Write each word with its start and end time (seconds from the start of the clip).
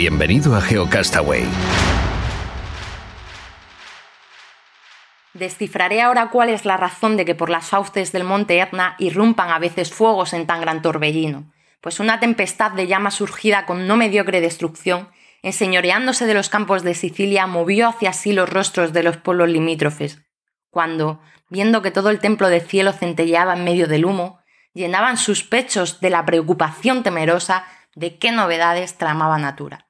Bienvenido 0.00 0.56
a 0.56 0.62
GeoCastaway. 0.62 1.46
Descifraré 5.34 6.00
ahora 6.00 6.30
cuál 6.30 6.48
es 6.48 6.64
la 6.64 6.78
razón 6.78 7.18
de 7.18 7.26
que 7.26 7.34
por 7.34 7.50
las 7.50 7.66
fauces 7.66 8.10
del 8.10 8.24
monte 8.24 8.60
Etna 8.60 8.96
irrumpan 8.98 9.50
a 9.50 9.58
veces 9.58 9.92
fuegos 9.92 10.32
en 10.32 10.46
tan 10.46 10.62
gran 10.62 10.80
torbellino, 10.80 11.52
pues 11.82 12.00
una 12.00 12.18
tempestad 12.18 12.70
de 12.70 12.86
llama 12.86 13.10
surgida 13.10 13.66
con 13.66 13.86
no 13.86 13.98
mediocre 13.98 14.40
destrucción, 14.40 15.10
enseñoreándose 15.42 16.24
de 16.24 16.32
los 16.32 16.48
campos 16.48 16.82
de 16.82 16.94
Sicilia, 16.94 17.46
movió 17.46 17.86
hacia 17.86 18.14
sí 18.14 18.32
los 18.32 18.48
rostros 18.48 18.94
de 18.94 19.02
los 19.02 19.18
pueblos 19.18 19.50
limítrofes, 19.50 20.22
cuando, 20.70 21.20
viendo 21.50 21.82
que 21.82 21.90
todo 21.90 22.08
el 22.08 22.20
templo 22.20 22.48
de 22.48 22.62
cielo 22.62 22.94
centelleaba 22.94 23.52
en 23.52 23.64
medio 23.64 23.86
del 23.86 24.06
humo, 24.06 24.40
llenaban 24.72 25.18
sus 25.18 25.44
pechos 25.44 26.00
de 26.00 26.08
la 26.08 26.24
preocupación 26.24 27.02
temerosa 27.02 27.66
de 27.94 28.18
qué 28.18 28.32
novedades 28.32 28.96
tramaba 28.96 29.36
Natura. 29.36 29.89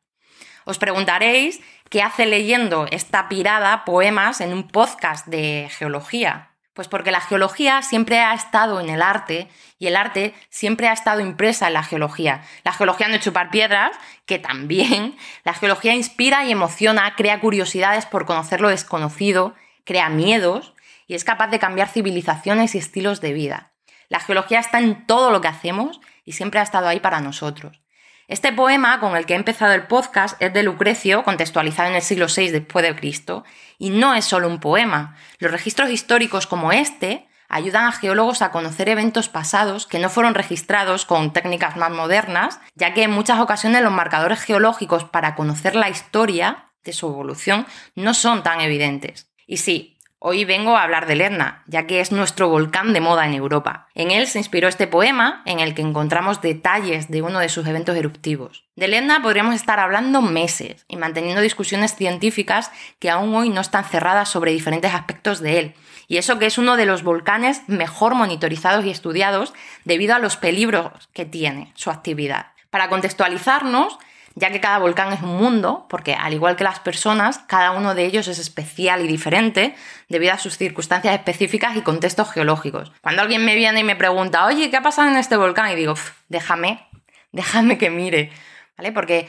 Os 0.71 0.79
preguntaréis 0.79 1.61
qué 1.89 2.01
hace 2.01 2.27
leyendo 2.27 2.87
esta 2.93 3.29
pirada 3.29 3.85
poemas 3.85 4.41
en 4.41 4.53
un 4.53 4.69
podcast 4.69 5.27
de 5.27 5.69
geología. 5.77 6.53
Pues 6.75 6.87
porque 6.87 7.11
la 7.11 7.21
geología 7.21 7.83
siempre 7.83 8.21
ha 8.21 8.35
estado 8.35 8.79
en 8.79 8.89
el 8.89 9.03
arte 9.03 9.49
y 9.81 9.89
el 9.89 9.97
arte 9.97 10.33
siempre 10.49 10.87
ha 10.87 10.93
estado 10.93 11.23
impresa 11.23 11.67
en 11.67 11.73
la 11.73 11.83
geología. 11.83 12.43
La 12.63 12.73
geología 12.73 13.09
no 13.09 13.17
es 13.17 13.21
chupar 13.21 13.51
piedras, 13.51 13.91
que 14.27 14.39
también. 14.39 15.17
La 15.43 15.55
geología 15.55 15.93
inspira 15.93 16.45
y 16.45 16.53
emociona, 16.53 17.17
crea 17.17 17.41
curiosidades 17.41 18.07
por 18.07 18.25
conocer 18.25 18.61
lo 18.61 18.69
desconocido, 18.69 19.57
crea 19.85 20.09
miedos 20.09 20.75
y 21.09 21.17
es 21.17 21.25
capaz 21.25 21.49
de 21.49 21.59
cambiar 21.59 21.89
civilizaciones 21.89 22.77
y 22.77 22.79
estilos 22.79 23.21
de 23.21 23.33
vida. 23.33 23.73
La 24.09 24.21
geología 24.21 24.61
está 24.61 24.79
en 24.79 25.05
todo 25.09 25.33
lo 25.33 25.41
que 25.41 25.49
hacemos 25.49 26.01
y 26.25 26.31
siempre 26.31 26.61
ha 26.61 26.63
estado 26.63 26.87
ahí 26.87 27.01
para 27.01 27.21
nosotros. 27.21 27.83
Este 28.31 28.53
poema 28.53 29.01
con 29.01 29.17
el 29.17 29.27
que 29.27 29.33
he 29.33 29.37
empezado 29.37 29.73
el 29.73 29.89
podcast 29.89 30.41
es 30.41 30.53
de 30.53 30.63
Lucrecio, 30.63 31.25
contextualizado 31.25 31.89
en 31.89 31.97
el 31.97 32.03
siglo 32.03 32.27
VI 32.29 32.53
después 32.53 32.85
de 32.85 32.95
Cristo, 32.95 33.43
y 33.77 33.91
no 33.91 34.15
es 34.15 34.25
solo 34.25 34.47
un 34.47 34.61
poema. 34.61 35.17
Los 35.41 35.51
registros 35.51 35.91
históricos 35.91 36.47
como 36.47 36.71
este 36.71 37.27
ayudan 37.49 37.87
a 37.87 37.91
geólogos 37.91 38.41
a 38.41 38.53
conocer 38.53 38.89
eventos 38.89 39.29
pasados 39.29 39.89
que 39.89 39.99
no 39.99 40.09
fueron 40.09 40.35
registrados 40.35 41.07
con 41.07 41.33
técnicas 41.33 41.77
más 41.77 41.91
modernas, 41.91 42.61
ya 42.77 42.95
que 42.95 43.03
en 43.03 43.11
muchas 43.11 43.41
ocasiones 43.41 43.83
los 43.83 43.91
marcadores 43.91 44.39
geológicos 44.43 45.03
para 45.03 45.35
conocer 45.35 45.75
la 45.75 45.91
historia 45.91 46.71
de 46.85 46.93
su 46.93 47.09
evolución 47.09 47.67
no 47.97 48.15
son 48.15 48.45
tan 48.45 48.61
evidentes. 48.61 49.29
Y 49.49 49.57
sí, 49.57 49.99
Hoy 50.23 50.45
vengo 50.45 50.77
a 50.77 50.83
hablar 50.83 51.07
del 51.07 51.23
Etna, 51.23 51.63
ya 51.67 51.87
que 51.87 52.01
es 52.01 52.13
nuestro 52.13 52.51
volcán 52.51 52.93
de 52.93 53.01
moda 53.01 53.25
en 53.25 53.33
Europa. 53.33 53.89
En 53.95 54.11
él 54.11 54.27
se 54.27 54.37
inspiró 54.37 54.69
este 54.69 54.87
poema, 54.87 55.41
en 55.47 55.61
el 55.61 55.75
que 55.75 55.81
encontramos 55.81 56.43
detalles 56.43 57.09
de 57.09 57.23
uno 57.23 57.39
de 57.39 57.49
sus 57.49 57.67
eventos 57.67 57.97
eruptivos. 57.97 58.67
Del 58.77 58.93
Etna 58.93 59.23
podríamos 59.23 59.55
estar 59.55 59.81
hablando 59.81 60.21
meses 60.21 60.85
y 60.89 60.97
manteniendo 60.97 61.41
discusiones 61.41 61.97
científicas 61.97 62.71
que 62.99 63.09
aún 63.09 63.35
hoy 63.35 63.49
no 63.49 63.63
están 63.63 63.87
cerradas 63.87 64.29
sobre 64.29 64.53
diferentes 64.53 64.93
aspectos 64.93 65.41
de 65.41 65.59
él. 65.59 65.75
Y 66.07 66.19
eso 66.19 66.39
que 66.39 66.45
es 66.45 66.59
uno 66.59 66.77
de 66.77 66.85
los 66.85 67.03
volcanes 67.03 67.63
mejor 67.67 68.15
monitorizados 68.15 68.85
y 68.85 68.91
estudiados 68.91 69.55
debido 69.87 70.15
a 70.15 70.19
los 70.19 70.37
peligros 70.37 71.09
que 71.15 71.25
tiene 71.25 71.73
su 71.77 71.89
actividad. 71.89 72.49
Para 72.69 72.91
contextualizarnos, 72.91 73.99
ya 74.35 74.51
que 74.51 74.61
cada 74.61 74.79
volcán 74.79 75.13
es 75.13 75.23
un 75.23 75.37
mundo, 75.37 75.87
porque 75.89 76.15
al 76.15 76.33
igual 76.33 76.57
que 76.57 76.65
las 76.65 76.81
personas, 76.81 77.39
cada 77.39 77.73
uno 77.73 77.95
de 77.95 78.05
ellos 78.05 78.29
es 78.29 78.39
especial 78.39 79.05
y 79.05 79.09
diferente 79.09 79.75
debido 80.09 80.33
a 80.33 80.39
sus 80.39 80.57
circunstancias 80.57 81.15
específicas 81.15 81.77
y 81.77 81.83
contextos 81.83 82.31
geológicos. 82.31 82.93
Cuando 83.01 83.23
alguien 83.23 83.45
me 83.45 83.55
viene 83.55 83.81
y 83.81 83.85
me 83.85 83.97
pregunta, 83.97 84.47
oye, 84.47 84.71
¿qué 84.71 84.77
ha 84.77 84.83
pasado 84.83 85.09
en 85.09 85.17
este 85.17 85.37
volcán? 85.37 85.73
Y 85.73 85.75
digo, 85.75 85.95
déjame, 86.29 86.89
déjame 87.33 87.77
que 87.77 87.91
mire, 87.91 88.31
¿vale? 88.77 88.93
Porque 88.93 89.29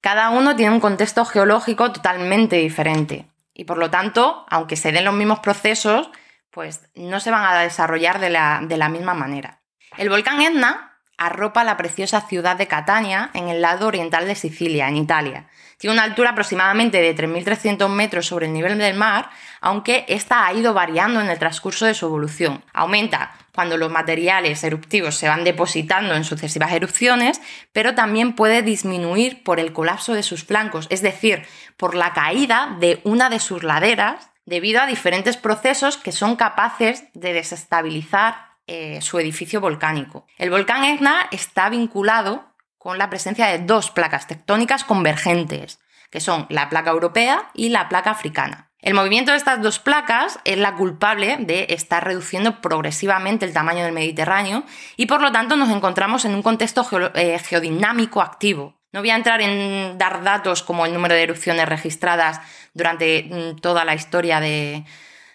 cada 0.00 0.30
uno 0.30 0.56
tiene 0.56 0.74
un 0.74 0.80
contexto 0.80 1.24
geológico 1.24 1.92
totalmente 1.92 2.56
diferente. 2.56 3.26
Y 3.54 3.64
por 3.64 3.78
lo 3.78 3.90
tanto, 3.90 4.46
aunque 4.48 4.76
se 4.76 4.92
den 4.92 5.04
los 5.04 5.14
mismos 5.14 5.40
procesos, 5.40 6.10
pues 6.50 6.88
no 6.94 7.20
se 7.20 7.30
van 7.30 7.44
a 7.44 7.60
desarrollar 7.60 8.18
de 8.18 8.30
la, 8.30 8.60
de 8.62 8.76
la 8.76 8.88
misma 8.88 9.14
manera. 9.14 9.60
El 9.96 10.08
volcán 10.08 10.40
Etna 10.40 10.89
arropa 11.20 11.64
la 11.64 11.76
preciosa 11.76 12.22
ciudad 12.22 12.56
de 12.56 12.66
Catania 12.66 13.30
en 13.34 13.48
el 13.50 13.60
lado 13.60 13.86
oriental 13.86 14.26
de 14.26 14.34
Sicilia, 14.34 14.88
en 14.88 14.96
Italia. 14.96 15.44
Tiene 15.76 15.92
una 15.92 16.02
altura 16.02 16.30
aproximadamente 16.30 17.00
de 17.00 17.14
3.300 17.14 17.88
metros 17.90 18.26
sobre 18.26 18.46
el 18.46 18.54
nivel 18.54 18.78
del 18.78 18.96
mar, 18.96 19.30
aunque 19.60 20.06
esta 20.08 20.46
ha 20.46 20.52
ido 20.54 20.72
variando 20.72 21.20
en 21.20 21.28
el 21.28 21.38
transcurso 21.38 21.84
de 21.84 21.94
su 21.94 22.06
evolución. 22.06 22.64
Aumenta 22.72 23.32
cuando 23.54 23.76
los 23.76 23.90
materiales 23.90 24.64
eruptivos 24.64 25.14
se 25.14 25.28
van 25.28 25.44
depositando 25.44 26.14
en 26.14 26.24
sucesivas 26.24 26.72
erupciones, 26.72 27.40
pero 27.72 27.94
también 27.94 28.34
puede 28.34 28.62
disminuir 28.62 29.42
por 29.42 29.60
el 29.60 29.74
colapso 29.74 30.14
de 30.14 30.22
sus 30.22 30.44
flancos, 30.44 30.86
es 30.88 31.02
decir, 31.02 31.46
por 31.76 31.94
la 31.94 32.14
caída 32.14 32.76
de 32.80 33.00
una 33.04 33.28
de 33.28 33.40
sus 33.40 33.62
laderas 33.62 34.30
debido 34.46 34.80
a 34.80 34.86
diferentes 34.86 35.36
procesos 35.36 35.98
que 35.98 36.12
son 36.12 36.36
capaces 36.36 37.04
de 37.12 37.34
desestabilizar 37.34 38.49
eh, 38.72 39.00
su 39.00 39.18
edificio 39.18 39.60
volcánico. 39.60 40.28
El 40.38 40.50
volcán 40.50 40.84
Etna 40.84 41.26
está 41.32 41.68
vinculado 41.68 42.44
con 42.78 42.98
la 42.98 43.10
presencia 43.10 43.48
de 43.48 43.58
dos 43.58 43.90
placas 43.90 44.28
tectónicas 44.28 44.84
convergentes, 44.84 45.80
que 46.08 46.20
son 46.20 46.46
la 46.50 46.68
placa 46.68 46.92
europea 46.92 47.50
y 47.52 47.70
la 47.70 47.88
placa 47.88 48.12
africana. 48.12 48.70
El 48.78 48.94
movimiento 48.94 49.32
de 49.32 49.38
estas 49.38 49.60
dos 49.60 49.80
placas 49.80 50.38
es 50.44 50.56
la 50.56 50.76
culpable 50.76 51.38
de 51.40 51.66
estar 51.70 52.04
reduciendo 52.04 52.60
progresivamente 52.60 53.44
el 53.44 53.52
tamaño 53.52 53.82
del 53.82 53.92
Mediterráneo 53.92 54.62
y 54.96 55.06
por 55.06 55.20
lo 55.20 55.32
tanto 55.32 55.56
nos 55.56 55.70
encontramos 55.70 56.24
en 56.24 56.36
un 56.36 56.42
contexto 56.42 56.86
eh, 57.16 57.40
geodinámico 57.40 58.22
activo. 58.22 58.80
No 58.92 59.00
voy 59.00 59.10
a 59.10 59.16
entrar 59.16 59.42
en 59.42 59.98
dar 59.98 60.22
datos 60.22 60.62
como 60.62 60.86
el 60.86 60.94
número 60.94 61.16
de 61.16 61.24
erupciones 61.24 61.68
registradas 61.68 62.40
durante 62.72 63.24
mm, 63.24 63.56
toda 63.56 63.84
la 63.84 63.96
historia 63.96 64.38
de, 64.38 64.84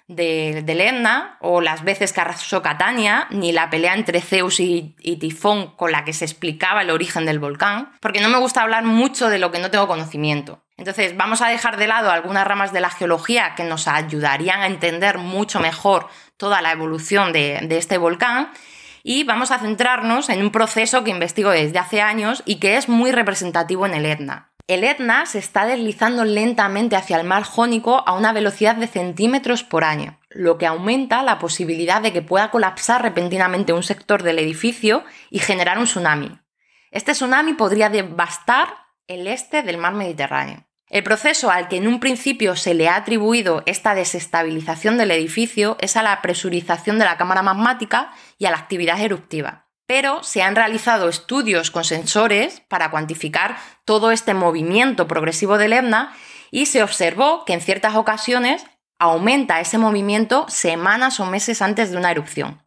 de, 0.07 0.61
de 0.63 0.75
o 1.39 1.61
las 1.61 1.83
veces 1.83 2.13
que 2.13 2.21
arrasó 2.21 2.61
Catania, 2.61 3.27
ni 3.31 3.51
la 3.51 3.69
pelea 3.69 3.95
entre 3.95 4.21
Zeus 4.21 4.59
y, 4.59 4.95
y, 4.99 5.17
Tifón 5.17 5.75
con 5.75 5.91
la 5.91 6.03
que 6.03 6.13
se 6.13 6.25
explicaba 6.25 6.81
el 6.81 6.91
origen 6.91 7.25
del 7.25 7.39
volcán, 7.39 7.91
porque 8.01 8.21
no 8.21 8.29
me 8.29 8.37
gusta 8.37 8.61
hablar 8.61 8.83
mucho 8.83 9.29
de 9.29 9.39
lo 9.39 9.51
que 9.51 9.59
no 9.59 9.71
tengo 9.71 9.87
conocimiento. 9.87 10.61
Entonces, 10.77 11.15
vamos 11.15 11.41
a 11.41 11.47
dejar 11.47 11.77
de 11.77 11.87
lado 11.87 12.11
algunas 12.11 12.45
ramas 12.45 12.73
de 12.73 12.81
la 12.81 12.89
geología 12.89 13.55
que 13.55 13.63
nos 13.63 13.87
ayudarían 13.87 14.61
a 14.61 14.67
entender 14.67 15.17
mucho 15.17 15.59
mejor 15.59 16.07
toda 16.37 16.61
la 16.61 16.71
evolución 16.71 17.31
de, 17.31 17.61
de 17.63 17.77
este 17.77 17.97
volcán 17.97 18.51
y 19.01 19.23
vamos 19.23 19.51
a 19.51 19.59
centrarnos 19.59 20.29
en 20.29 20.41
un 20.41 20.51
proceso 20.51 21.03
que 21.03 21.11
investigo 21.11 21.51
desde 21.51 21.79
hace 21.79 22.01
años 22.01 22.43
y 22.45 22.55
que 22.55 22.75
es 22.75 22.89
muy 22.89 23.11
representativo 23.11 23.85
en 23.85 23.93
el 23.93 24.05
Etna. 24.05 24.49
El 24.67 24.83
Etna 24.83 25.27
se 25.27 25.37
está 25.37 25.67
deslizando 25.67 26.25
lentamente 26.25 26.95
hacia 26.95 27.19
el 27.19 27.27
mar 27.27 27.43
Jónico 27.43 28.03
a 28.07 28.13
una 28.13 28.33
velocidad 28.33 28.75
de 28.75 28.87
centímetros 28.87 29.63
por 29.63 29.83
año, 29.83 30.19
lo 30.29 30.57
que 30.57 30.65
aumenta 30.65 31.21
la 31.21 31.37
posibilidad 31.37 32.01
de 32.01 32.11
que 32.11 32.23
pueda 32.23 32.49
colapsar 32.49 33.03
repentinamente 33.03 33.73
un 33.73 33.83
sector 33.83 34.23
del 34.23 34.39
edificio 34.39 35.03
y 35.29 35.37
generar 35.37 35.77
un 35.77 35.83
tsunami. 35.83 36.39
Este 36.89 37.11
tsunami 37.11 37.53
podría 37.53 37.89
devastar 37.89 38.69
el 39.05 39.27
este 39.27 39.61
del 39.61 39.77
mar 39.77 39.93
Mediterráneo. 39.93 40.65
El 40.89 41.03
proceso 41.03 41.51
al 41.51 41.67
que 41.67 41.77
en 41.77 41.87
un 41.87 41.99
principio 41.99 42.55
se 42.55 42.73
le 42.73 42.89
ha 42.89 42.95
atribuido 42.95 43.61
esta 43.67 43.93
desestabilización 43.93 44.97
del 44.97 45.11
edificio 45.11 45.77
es 45.79 45.95
a 45.95 46.01
la 46.01 46.23
presurización 46.23 46.97
de 46.97 47.05
la 47.05 47.17
cámara 47.17 47.43
magmática 47.43 48.13
y 48.39 48.45
a 48.45 48.51
la 48.51 48.57
actividad 48.57 48.99
eruptiva 48.99 49.64
pero 49.87 50.23
se 50.23 50.41
han 50.41 50.55
realizado 50.55 51.09
estudios 51.09 51.71
con 51.71 51.83
sensores 51.83 52.61
para 52.67 52.91
cuantificar 52.91 53.57
todo 53.85 54.11
este 54.11 54.33
movimiento 54.33 55.07
progresivo 55.07 55.57
del 55.57 55.73
Etna 55.73 56.15
y 56.51 56.65
se 56.65 56.83
observó 56.83 57.45
que 57.45 57.53
en 57.53 57.61
ciertas 57.61 57.95
ocasiones 57.95 58.65
aumenta 58.97 59.59
ese 59.59 59.77
movimiento 59.77 60.45
semanas 60.49 61.19
o 61.19 61.25
meses 61.25 61.61
antes 61.61 61.91
de 61.91 61.97
una 61.97 62.11
erupción. 62.11 62.61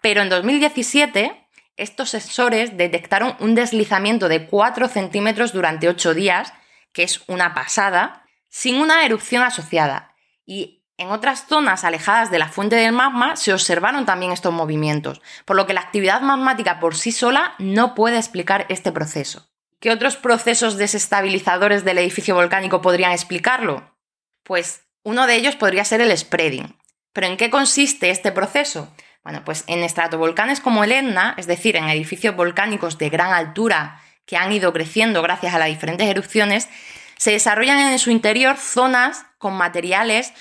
Pero 0.00 0.22
en 0.22 0.28
2017 0.28 1.42
estos 1.76 2.10
sensores 2.10 2.76
detectaron 2.76 3.34
un 3.40 3.54
deslizamiento 3.54 4.28
de 4.28 4.46
4 4.46 4.88
centímetros 4.88 5.52
durante 5.52 5.88
8 5.88 6.14
días, 6.14 6.52
que 6.92 7.02
es 7.02 7.22
una 7.28 7.54
pasada, 7.54 8.26
sin 8.48 8.76
una 8.76 9.04
erupción 9.04 9.42
asociada. 9.42 10.14
Y 10.44 10.81
En 11.02 11.10
otras 11.10 11.46
zonas 11.48 11.82
alejadas 11.82 12.30
de 12.30 12.38
la 12.38 12.46
fuente 12.46 12.76
del 12.76 12.92
magma 12.92 13.34
se 13.34 13.52
observaron 13.52 14.06
también 14.06 14.30
estos 14.30 14.52
movimientos, 14.52 15.20
por 15.44 15.56
lo 15.56 15.66
que 15.66 15.72
la 15.72 15.80
actividad 15.80 16.20
magmática 16.20 16.78
por 16.78 16.94
sí 16.94 17.10
sola 17.10 17.56
no 17.58 17.96
puede 17.96 18.18
explicar 18.18 18.66
este 18.68 18.92
proceso. 18.92 19.50
¿Qué 19.80 19.90
otros 19.90 20.14
procesos 20.14 20.76
desestabilizadores 20.76 21.84
del 21.84 21.98
edificio 21.98 22.36
volcánico 22.36 22.82
podrían 22.82 23.10
explicarlo? 23.10 23.96
Pues 24.44 24.82
uno 25.02 25.26
de 25.26 25.34
ellos 25.34 25.56
podría 25.56 25.84
ser 25.84 26.00
el 26.02 26.16
spreading. 26.16 26.78
¿Pero 27.12 27.26
en 27.26 27.36
qué 27.36 27.50
consiste 27.50 28.10
este 28.10 28.30
proceso? 28.30 28.94
Bueno, 29.24 29.42
pues 29.44 29.64
en 29.66 29.82
estratovolcanes 29.82 30.60
como 30.60 30.84
el 30.84 30.92
Etna, 30.92 31.34
es 31.36 31.48
decir, 31.48 31.74
en 31.74 31.88
edificios 31.88 32.36
volcánicos 32.36 32.96
de 32.98 33.10
gran 33.10 33.32
altura 33.32 34.00
que 34.24 34.36
han 34.36 34.52
ido 34.52 34.72
creciendo 34.72 35.20
gracias 35.20 35.52
a 35.52 35.58
las 35.58 35.66
diferentes 35.66 36.06
erupciones, 36.06 36.68
se 37.16 37.32
desarrollan 37.32 37.90
en 37.90 37.98
su 37.98 38.12
interior 38.12 38.56
zonas 38.56 39.26
con 39.38 39.54
materiales 39.54 40.32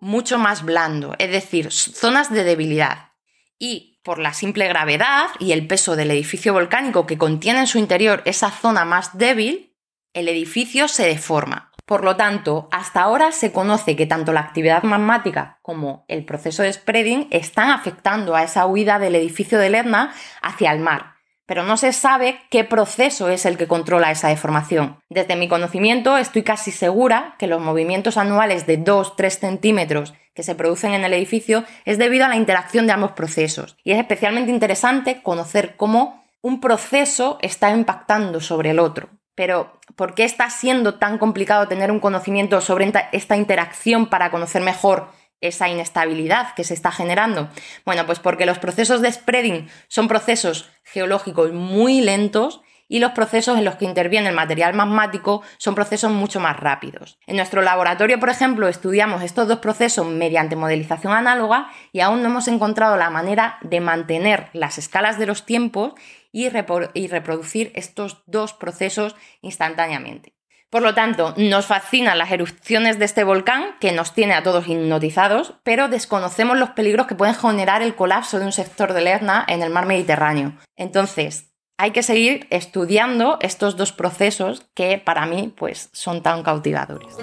mucho 0.00 0.38
más 0.38 0.64
blando, 0.64 1.14
es 1.18 1.30
decir, 1.30 1.70
zonas 1.70 2.32
de 2.32 2.44
debilidad. 2.44 3.12
Y 3.58 4.00
por 4.02 4.18
la 4.18 4.32
simple 4.32 4.66
gravedad 4.66 5.28
y 5.38 5.52
el 5.52 5.66
peso 5.66 5.94
del 5.94 6.10
edificio 6.10 6.52
volcánico 6.52 7.06
que 7.06 7.18
contiene 7.18 7.60
en 7.60 7.66
su 7.66 7.78
interior 7.78 8.22
esa 8.24 8.50
zona 8.50 8.84
más 8.84 9.18
débil, 9.18 9.76
el 10.14 10.28
edificio 10.28 10.88
se 10.88 11.06
deforma. 11.06 11.70
Por 11.84 12.04
lo 12.04 12.16
tanto, 12.16 12.68
hasta 12.70 13.02
ahora 13.02 13.32
se 13.32 13.52
conoce 13.52 13.96
que 13.96 14.06
tanto 14.06 14.32
la 14.32 14.40
actividad 14.40 14.84
magmática 14.84 15.58
como 15.60 16.04
el 16.08 16.24
proceso 16.24 16.62
de 16.62 16.72
spreading 16.72 17.28
están 17.30 17.70
afectando 17.70 18.34
a 18.36 18.44
esa 18.44 18.66
huida 18.66 18.98
del 18.98 19.16
edificio 19.16 19.58
del 19.58 19.74
Etna 19.74 20.14
hacia 20.40 20.72
el 20.72 20.78
mar, 20.78 21.16
pero 21.50 21.64
no 21.64 21.76
se 21.76 21.92
sabe 21.92 22.38
qué 22.48 22.62
proceso 22.62 23.28
es 23.28 23.44
el 23.44 23.56
que 23.56 23.66
controla 23.66 24.12
esa 24.12 24.28
deformación. 24.28 25.00
Desde 25.08 25.34
mi 25.34 25.48
conocimiento 25.48 26.16
estoy 26.16 26.44
casi 26.44 26.70
segura 26.70 27.34
que 27.40 27.48
los 27.48 27.60
movimientos 27.60 28.16
anuales 28.18 28.68
de 28.68 28.78
2-3 28.78 29.30
centímetros 29.30 30.14
que 30.32 30.44
se 30.44 30.54
producen 30.54 30.94
en 30.94 31.02
el 31.02 31.12
edificio 31.12 31.64
es 31.84 31.98
debido 31.98 32.24
a 32.24 32.28
la 32.28 32.36
interacción 32.36 32.86
de 32.86 32.92
ambos 32.92 33.10
procesos. 33.10 33.76
Y 33.82 33.90
es 33.90 33.98
especialmente 33.98 34.52
interesante 34.52 35.22
conocer 35.24 35.74
cómo 35.76 36.24
un 36.40 36.60
proceso 36.60 37.40
está 37.42 37.70
impactando 37.72 38.40
sobre 38.40 38.70
el 38.70 38.78
otro. 38.78 39.08
Pero, 39.34 39.72
¿por 39.96 40.14
qué 40.14 40.22
está 40.22 40.50
siendo 40.50 41.00
tan 41.00 41.18
complicado 41.18 41.66
tener 41.66 41.90
un 41.90 41.98
conocimiento 41.98 42.60
sobre 42.60 42.92
esta 43.10 43.36
interacción 43.36 44.06
para 44.06 44.30
conocer 44.30 44.62
mejor 44.62 45.08
esa 45.40 45.68
inestabilidad 45.68 46.54
que 46.54 46.64
se 46.64 46.74
está 46.74 46.90
generando? 46.90 47.48
Bueno, 47.84 48.06
pues 48.06 48.18
porque 48.18 48.46
los 48.46 48.58
procesos 48.58 49.00
de 49.00 49.12
spreading 49.12 49.68
son 49.88 50.08
procesos 50.08 50.68
geológicos 50.84 51.52
muy 51.52 52.00
lentos 52.00 52.60
y 52.90 52.98
los 52.98 53.12
procesos 53.12 53.56
en 53.56 53.64
los 53.64 53.76
que 53.76 53.84
interviene 53.84 54.28
el 54.28 54.34
material 54.34 54.74
magmático 54.74 55.42
son 55.58 55.76
procesos 55.76 56.10
mucho 56.10 56.40
más 56.40 56.58
rápidos. 56.58 57.18
En 57.26 57.36
nuestro 57.36 57.62
laboratorio, 57.62 58.18
por 58.18 58.30
ejemplo, 58.30 58.66
estudiamos 58.66 59.22
estos 59.22 59.46
dos 59.46 59.60
procesos 59.60 60.06
mediante 60.06 60.56
modelización 60.56 61.12
análoga 61.12 61.70
y 61.92 62.00
aún 62.00 62.20
no 62.20 62.28
hemos 62.28 62.48
encontrado 62.48 62.96
la 62.96 63.08
manera 63.08 63.58
de 63.62 63.80
mantener 63.80 64.48
las 64.52 64.76
escalas 64.76 65.18
de 65.18 65.26
los 65.26 65.46
tiempos 65.46 65.94
y, 66.32 66.48
reproducir 66.48 67.72
estos 67.74 68.22
dos 68.26 68.52
procesos 68.52 69.14
instantáneamente. 69.40 70.34
Por 70.70 70.82
lo 70.82 70.94
tanto, 70.94 71.34
nos 71.36 71.66
fascinan 71.66 72.16
las 72.16 72.30
erupciones 72.30 73.00
de 73.00 73.04
este 73.04 73.24
volcán, 73.24 73.74
que 73.80 73.90
nos 73.90 74.14
tiene 74.14 74.34
a 74.34 74.44
todos 74.44 74.68
hipnotizados, 74.68 75.54
pero 75.64 75.88
desconocemos 75.88 76.56
los 76.56 76.70
peligros 76.70 77.08
que 77.08 77.16
pueden 77.16 77.34
generar 77.34 77.82
el 77.82 77.96
colapso 77.96 78.38
de 78.38 78.46
un 78.46 78.52
sector 78.52 78.92
del 78.92 79.08
Etna 79.08 79.44
en 79.48 79.62
el 79.62 79.70
mar 79.70 79.86
Mediterráneo. 79.86 80.52
Entonces, 80.76 81.50
hay 81.76 81.90
que 81.90 82.04
seguir 82.04 82.46
estudiando 82.50 83.38
estos 83.40 83.76
dos 83.76 83.90
procesos 83.90 84.64
que 84.74 84.98
para 84.98 85.26
mí 85.26 85.52
pues, 85.56 85.90
son 85.92 86.22
tan 86.22 86.44
cautivadores. 86.44 87.16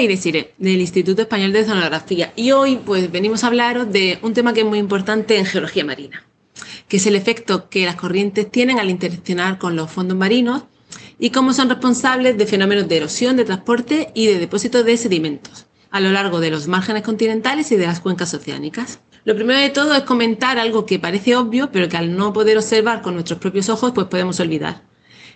Y 0.00 0.06
Desire, 0.06 0.54
del 0.56 0.80
Instituto 0.80 1.20
Español 1.20 1.52
de 1.52 1.62
Zonografía, 1.62 2.32
y 2.34 2.52
hoy 2.52 2.76
pues 2.76 3.12
venimos 3.12 3.44
a 3.44 3.48
hablaros 3.48 3.92
de 3.92 4.18
un 4.22 4.32
tema 4.32 4.54
que 4.54 4.60
es 4.60 4.66
muy 4.66 4.78
importante 4.78 5.36
en 5.36 5.44
geología 5.44 5.84
marina, 5.84 6.24
que 6.88 6.96
es 6.96 7.06
el 7.06 7.16
efecto 7.16 7.68
que 7.68 7.84
las 7.84 7.96
corrientes 7.96 8.50
tienen 8.50 8.78
al 8.78 8.88
interaccionar 8.88 9.58
con 9.58 9.76
los 9.76 9.90
fondos 9.90 10.16
marinos 10.16 10.62
y 11.18 11.28
cómo 11.28 11.52
son 11.52 11.68
responsables 11.68 12.38
de 12.38 12.46
fenómenos 12.46 12.88
de 12.88 12.96
erosión, 12.96 13.36
de 13.36 13.44
transporte 13.44 14.10
y 14.14 14.26
de 14.26 14.38
depósito 14.38 14.82
de 14.84 14.96
sedimentos 14.96 15.66
a 15.90 16.00
lo 16.00 16.12
largo 16.12 16.40
de 16.40 16.50
los 16.50 16.66
márgenes 16.66 17.02
continentales 17.02 17.70
y 17.70 17.76
de 17.76 17.86
las 17.86 18.00
cuencas 18.00 18.32
oceánicas. 18.32 19.00
Lo 19.24 19.34
primero 19.34 19.60
de 19.60 19.68
todo 19.68 19.94
es 19.94 20.04
comentar 20.04 20.58
algo 20.58 20.86
que 20.86 20.98
parece 20.98 21.36
obvio, 21.36 21.70
pero 21.72 21.90
que 21.90 21.98
al 21.98 22.16
no 22.16 22.32
poder 22.32 22.56
observar 22.56 23.02
con 23.02 23.14
nuestros 23.14 23.38
propios 23.38 23.68
ojos, 23.68 23.92
pues 23.92 24.06
podemos 24.06 24.40
olvidar. 24.40 24.82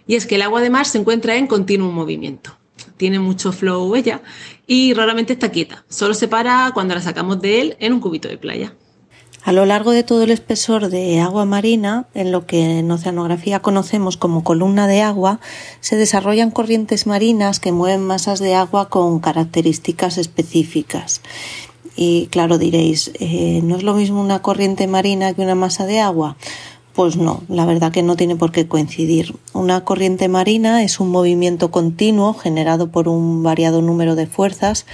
Y 0.07 0.15
es 0.15 0.25
que 0.25 0.37
el 0.37 0.43
agua 0.43 0.63
de 0.63 0.71
mar 0.71 0.87
se 0.87 0.99
encuentra 0.99 1.37
en 1.37 1.49
continuo 1.49 1.91
movimiento 1.91 2.57
tiene 2.97 3.19
mucho 3.19 3.53
flow 3.53 3.95
ella 3.97 4.23
y 4.67 4.95
raramente 4.95 5.33
está 5.33 5.51
quieta. 5.51 5.85
Solo 5.89 6.15
se 6.15 6.29
para 6.29 6.71
cuando 6.75 6.95
la 6.95 7.01
sacamos 7.01 7.41
de 7.41 7.61
él 7.61 7.77
en 7.81 7.93
un 7.93 8.01
cubito 8.01 8.29
de 8.29 8.39
playa. 8.39 8.75
A 9.45 9.53
lo 9.53 9.67
largo 9.67 9.91
de 9.91 10.03
todo 10.03 10.23
el 10.23 10.31
espesor 10.31 10.89
de 10.89 11.21
agua 11.21 11.45
marina, 11.45 12.07
en 12.15 12.33
lo 12.33 12.47
que 12.47 12.79
en 12.79 12.91
oceanografía 12.91 13.61
conocemos 13.61 14.17
como 14.17 14.43
columna 14.43 14.87
de 14.87 15.03
agua, 15.03 15.39
se 15.81 15.97
desarrollan 15.97 16.51
corrientes 16.51 17.07
marinas 17.07 17.61
que 17.61 17.71
mueven 17.71 18.07
masas 18.07 18.41
de 18.41 18.55
agua 18.55 18.89
con 18.89 19.21
características 19.21 20.17
específicas. 20.17 21.21
Y 21.95 22.29
claro, 22.29 22.57
diréis, 22.57 23.13
eh, 23.21 23.61
¿no 23.63 23.77
es 23.77 23.83
lo 23.83 23.93
mismo 23.95 24.21
una 24.21 24.41
corriente 24.41 24.87
marina 24.87 25.35
que 25.35 25.43
una 25.43 25.55
masa 25.55 25.85
de 25.85 26.01
agua? 26.01 26.39
Pues 26.95 27.17
no, 27.17 27.43
la 27.49 27.67
verdad 27.67 27.91
que 27.91 28.05
no 28.05 28.15
tiene 28.15 28.37
por 28.37 28.53
qué 28.53 28.69
coincidir. 28.69 29.35
Una 29.53 29.85
corriente 29.85 30.29
marina 30.29 30.85
es 30.85 31.01
un 31.01 31.11
movimiento 31.11 31.73
continuo 31.73 32.35
generado 32.35 32.93
por 32.93 33.09
un 33.09 33.43
variado 33.43 33.83
número 33.83 34.15
de 34.15 34.29
fuerzas 34.29 34.87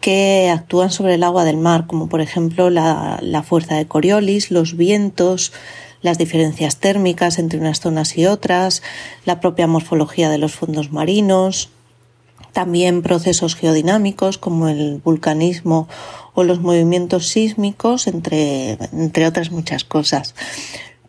que 0.00 0.50
actúan 0.50 0.90
sobre 0.90 1.14
el 1.14 1.22
agua 1.22 1.44
del 1.44 1.58
mar, 1.58 1.86
como 1.86 2.08
por 2.08 2.22
ejemplo 2.22 2.70
la, 2.70 3.44
fuerza 3.46 3.74
de 3.74 3.86
Coriolis, 3.86 4.50
los 4.50 4.74
vientos, 4.78 5.52
las 6.00 6.16
diferencias 6.16 6.78
térmicas 6.78 7.38
entre 7.38 7.58
unas 7.58 7.80
zonas 7.80 8.16
y 8.16 8.24
otras, 8.24 8.82
la 9.26 9.40
propia 9.40 9.66
morfología 9.66 10.30
de 10.30 10.38
los 10.38 10.54
fondos 10.54 10.92
marinos, 10.92 11.68
también 12.52 13.02
procesos 13.02 13.54
geodinámicos 13.54 14.38
como 14.38 14.68
el 14.68 15.02
vulcanismo 15.04 15.88
o 16.32 16.42
los 16.42 16.60
movimientos 16.60 17.28
sísmicos, 17.28 18.06
entre, 18.06 18.78
entre 18.92 19.26
otras 19.26 19.50
muchas 19.50 19.84
cosas 19.84 20.34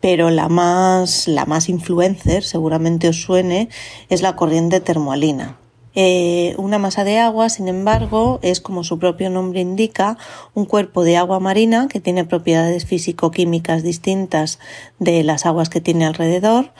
pero 0.00 0.30
la 0.30 0.48
más, 0.48 1.28
la 1.28 1.46
más 1.46 1.68
influencer, 1.68 2.42
seguramente 2.42 3.08
os 3.08 3.20
suene, 3.20 3.68
es 4.08 4.22
la 4.22 4.36
corriente 4.36 4.80
termoalina. 4.80 5.58
Eh, 5.98 6.54
una 6.58 6.78
masa 6.78 7.04
de 7.04 7.18
agua, 7.18 7.48
sin 7.48 7.68
embargo, 7.68 8.38
es 8.42 8.60
como 8.60 8.84
su 8.84 8.98
propio 8.98 9.30
nombre 9.30 9.60
indica, 9.60 10.18
un 10.52 10.66
cuerpo 10.66 11.04
de 11.04 11.16
agua 11.16 11.40
marina 11.40 11.88
que 11.88 12.00
tiene 12.00 12.26
propiedades 12.26 12.84
físico-químicas 12.84 13.82
distintas 13.82 14.58
de 14.98 15.24
las 15.24 15.46
aguas 15.46 15.70
que 15.70 15.80
tiene 15.80 16.04
alrededor 16.04 16.72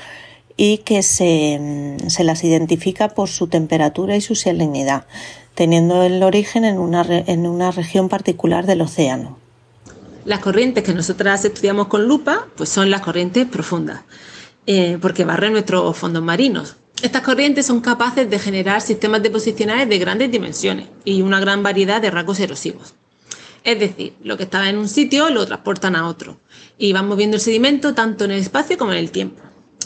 y 0.58 0.78
que 0.78 1.02
se, 1.02 1.96
se 2.08 2.24
las 2.24 2.44
identifica 2.44 3.08
por 3.08 3.30
su 3.30 3.46
temperatura 3.46 4.16
y 4.16 4.20
su 4.20 4.34
salinidad, 4.34 5.06
teniendo 5.54 6.02
el 6.02 6.22
origen 6.22 6.66
en 6.66 6.78
una, 6.78 7.06
en 7.08 7.46
una 7.46 7.70
región 7.70 8.10
particular 8.10 8.66
del 8.66 8.82
océano. 8.82 9.38
Las 10.26 10.40
corrientes 10.40 10.82
que 10.82 10.92
nosotras 10.92 11.44
estudiamos 11.44 11.86
con 11.86 12.08
lupa, 12.08 12.48
pues 12.56 12.68
son 12.68 12.90
las 12.90 13.00
corrientes 13.00 13.46
profundas, 13.46 14.00
eh, 14.66 14.98
porque 15.00 15.24
barren 15.24 15.52
nuestros 15.52 15.96
fondos 15.96 16.20
marinos. 16.20 16.74
Estas 17.00 17.22
corrientes 17.22 17.64
son 17.64 17.80
capaces 17.80 18.28
de 18.28 18.40
generar 18.40 18.80
sistemas 18.80 19.22
deposicionales 19.22 19.88
de 19.88 19.98
grandes 20.00 20.32
dimensiones 20.32 20.88
y 21.04 21.22
una 21.22 21.38
gran 21.38 21.62
variedad 21.62 22.02
de 22.02 22.10
rasgos 22.10 22.40
erosivos. 22.40 22.94
Es 23.62 23.78
decir, 23.78 24.14
lo 24.20 24.36
que 24.36 24.42
estaba 24.42 24.68
en 24.68 24.78
un 24.78 24.88
sitio 24.88 25.30
lo 25.30 25.46
transportan 25.46 25.94
a 25.94 26.08
otro 26.08 26.40
y 26.76 26.92
van 26.92 27.06
moviendo 27.06 27.36
el 27.36 27.40
sedimento 27.40 27.94
tanto 27.94 28.24
en 28.24 28.32
el 28.32 28.40
espacio 28.40 28.76
como 28.76 28.90
en 28.90 28.98
el 28.98 29.12
tiempo. 29.12 29.40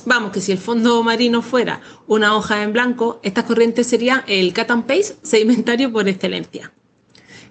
Vamos, 0.06 0.32
que 0.32 0.40
si 0.40 0.52
el 0.52 0.59
fondo 0.59 1.02
marino 1.02 1.42
fuera 1.42 1.82
una 2.06 2.35
hoja 2.35 2.62
en 2.62 2.73
blanco, 2.73 3.20
estas 3.23 3.44
corrientes 3.44 3.87
serían 3.87 4.23
el 4.26 4.54
cut 4.54 4.70
sedimentario 5.23 5.92
por 5.92 6.09
excelencia. 6.09 6.73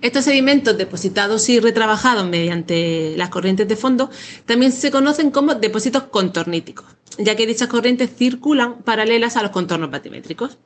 Estos 0.01 0.23
sedimentos 0.23 0.77
depositados 0.77 1.49
y 1.49 1.59
retrabajados 1.59 2.25
mediante 2.25 3.15
las 3.17 3.27
corrientes 3.27 3.67
de 3.67 3.75
fondo 3.75 4.09
también 4.45 4.71
se 4.71 4.91
conocen 4.91 5.29
como 5.29 5.55
depósitos 5.55 6.03
contorníticos, 6.03 6.85
ya 7.17 7.35
que 7.35 7.45
dichas 7.45 7.67
corrientes 7.67 8.09
circulan 8.15 8.81
paralelas 8.83 9.35
a 9.35 9.41
los 9.41 9.51
contornos 9.51 9.91
batimétricos. 9.91 10.57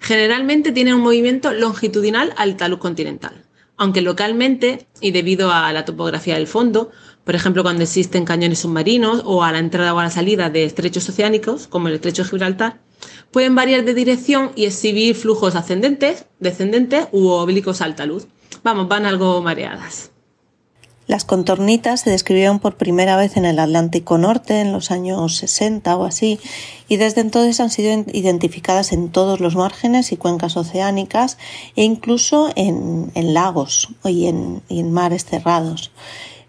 Generalmente 0.00 0.72
tienen 0.72 0.94
un 0.94 1.02
movimiento 1.02 1.52
longitudinal 1.52 2.34
al 2.36 2.56
talud 2.56 2.78
continental, 2.78 3.44
aunque 3.76 4.00
localmente, 4.00 4.88
y 5.00 5.12
debido 5.12 5.52
a 5.52 5.72
la 5.72 5.84
topografía 5.84 6.34
del 6.34 6.48
fondo, 6.48 6.90
por 7.22 7.36
ejemplo 7.36 7.62
cuando 7.62 7.84
existen 7.84 8.24
cañones 8.24 8.58
submarinos 8.58 9.22
o 9.24 9.44
a 9.44 9.52
la 9.52 9.60
entrada 9.60 9.94
o 9.94 10.00
a 10.00 10.04
la 10.04 10.10
salida 10.10 10.50
de 10.50 10.64
estrechos 10.64 11.08
oceánicos, 11.08 11.68
como 11.68 11.86
el 11.86 11.94
estrecho 11.94 12.24
de 12.24 12.30
Gibraltar, 12.30 12.80
pueden 13.30 13.54
variar 13.54 13.84
de 13.84 13.94
dirección 13.94 14.50
y 14.56 14.64
exhibir 14.64 15.14
flujos 15.14 15.54
ascendentes, 15.54 16.26
descendentes 16.40 17.06
u 17.12 17.28
oblicuos 17.28 17.80
al 17.80 17.94
talud. 17.94 18.24
Vamos, 18.62 18.88
van 18.88 19.06
algo 19.06 19.40
mareadas. 19.42 20.10
Las 21.06 21.24
contornitas 21.24 22.00
se 22.00 22.10
describieron 22.10 22.58
por 22.58 22.76
primera 22.76 23.16
vez 23.16 23.36
en 23.36 23.44
el 23.44 23.60
Atlántico 23.60 24.18
Norte 24.18 24.60
en 24.60 24.72
los 24.72 24.90
años 24.90 25.36
60 25.36 25.96
o 25.96 26.04
así 26.04 26.40
y 26.88 26.96
desde 26.96 27.20
entonces 27.20 27.60
han 27.60 27.70
sido 27.70 28.04
identificadas 28.12 28.92
en 28.92 29.10
todos 29.10 29.38
los 29.38 29.54
márgenes 29.54 30.10
y 30.10 30.16
cuencas 30.16 30.56
oceánicas 30.56 31.38
e 31.76 31.84
incluso 31.84 32.50
en, 32.56 33.12
lagos 33.14 33.88
y 34.04 34.26
en 34.26 34.92
mares 34.92 35.24
cerrados. 35.24 35.92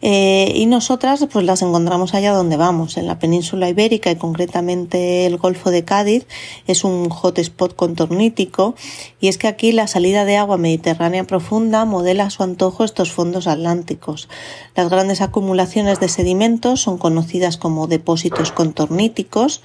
Eh, 0.01 0.51
y 0.55 0.67
nosotras 0.67 1.25
pues 1.31 1.43
las 1.43 1.63
encontramos 1.63 2.13
allá 2.13 2.31
donde 2.31 2.55
vamos, 2.55 2.97
en 2.97 3.07
la 3.07 3.17
península 3.17 3.67
ibérica 3.67 4.11
y 4.11 4.15
concretamente 4.15 5.25
el 5.25 5.37
Golfo 5.37 5.71
de 5.71 5.83
Cádiz 5.83 6.27
es 6.67 6.83
un 6.83 7.09
hotspot 7.09 7.75
contornítico 7.75 8.75
y 9.19 9.27
es 9.27 9.39
que 9.39 9.47
aquí 9.47 9.71
la 9.71 9.87
salida 9.87 10.23
de 10.23 10.37
agua 10.37 10.57
mediterránea 10.57 11.23
profunda 11.23 11.83
modela 11.85 12.25
a 12.25 12.29
su 12.29 12.43
antojo 12.43 12.83
estos 12.83 13.11
fondos 13.11 13.47
atlánticos. 13.47 14.29
Las 14.75 14.89
grandes 14.89 15.21
acumulaciones 15.21 15.99
de 15.99 16.09
sedimentos 16.09 16.79
son 16.81 16.99
conocidas 16.99 17.57
como 17.57 17.87
depósitos 17.87 18.51
contorníticos 18.51 19.63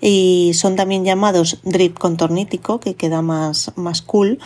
y 0.00 0.52
son 0.54 0.76
también 0.76 1.04
llamados 1.04 1.58
drip 1.62 1.98
contornítico, 1.98 2.80
que 2.80 2.94
queda 2.94 3.22
más, 3.22 3.72
más 3.76 4.02
cool, 4.02 4.38